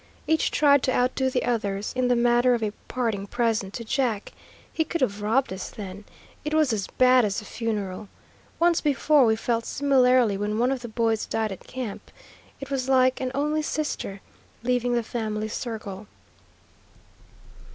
[0.25, 4.33] Each tried to outdo the others, in the matter of a parting present to Jack.
[4.73, 6.05] He could have robbed us then.
[6.43, 8.09] It was as bad as a funeral.
[8.59, 12.09] Once before we felt similarly when one of the boys died at camp.
[12.59, 14.21] It was like an only sister
[14.63, 16.07] leaving the family circle.